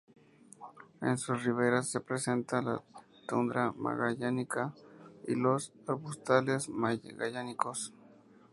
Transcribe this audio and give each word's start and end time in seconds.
En 1.01 1.19
sus 1.19 1.43
riberas 1.43 1.87
se 1.91 1.99
presenta 2.01 2.63
la 2.63 2.81
tundra 3.27 3.71
magallánica 3.73 4.73
y 5.27 5.35
los 5.35 5.71
arbustales 5.87 6.69
magallánicos. 6.69 7.93